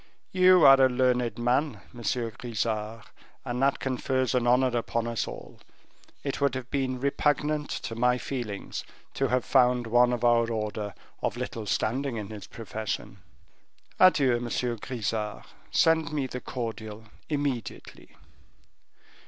You 0.31 0.65
are 0.65 0.81
a 0.81 0.89
learned 0.89 1.37
man, 1.37 1.81
Monsieur 1.93 2.31
Grisart, 2.31 3.05
and 3.45 3.61
that 3.61 3.77
confers 3.77 4.33
an 4.33 4.47
honor 4.47 4.75
upon 4.75 5.05
us 5.05 5.27
all; 5.27 5.59
it 6.23 6.41
would 6.41 6.55
have 6.55 6.71
been 6.71 6.99
repugnant 6.99 7.69
to 7.69 7.93
my 7.93 8.17
feelings 8.17 8.83
to 9.13 9.27
have 9.27 9.45
found 9.45 9.85
one 9.85 10.11
of 10.11 10.23
our 10.23 10.49
order 10.51 10.95
of 11.21 11.37
little 11.37 11.67
standing 11.67 12.17
in 12.17 12.29
his 12.31 12.47
profession. 12.47 13.19
Adieu, 13.99 14.39
Monsieur 14.39 14.75
Grisart; 14.75 15.45
send 15.69 16.11
me 16.11 16.25
the 16.25 16.41
cordial 16.41 17.03
immediately." 17.29 18.15